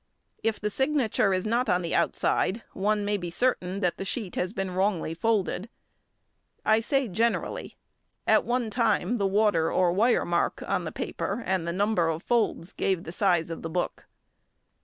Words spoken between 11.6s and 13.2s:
the number of folds gave the